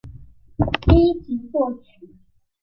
[0.87, 2.09] 一级作曲。